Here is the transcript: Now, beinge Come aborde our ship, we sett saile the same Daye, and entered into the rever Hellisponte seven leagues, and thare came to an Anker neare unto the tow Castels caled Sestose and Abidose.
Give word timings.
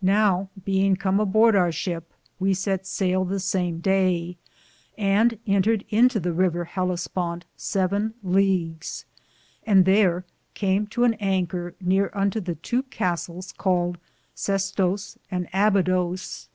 Now, 0.00 0.48
beinge 0.66 0.98
Come 0.98 1.20
aborde 1.20 1.54
our 1.54 1.70
ship, 1.70 2.14
we 2.40 2.54
sett 2.54 2.84
saile 2.86 3.26
the 3.28 3.38
same 3.38 3.80
Daye, 3.80 4.38
and 4.96 5.38
entered 5.46 5.84
into 5.90 6.18
the 6.18 6.32
rever 6.32 6.64
Hellisponte 6.64 7.42
seven 7.54 8.14
leagues, 8.22 9.04
and 9.66 9.84
thare 9.84 10.24
came 10.54 10.86
to 10.86 11.04
an 11.04 11.12
Anker 11.20 11.74
neare 11.82 12.10
unto 12.16 12.40
the 12.40 12.54
tow 12.54 12.80
Castels 12.84 13.52
caled 13.58 13.98
Sestose 14.34 15.18
and 15.30 15.46
Abidose. 15.52 16.48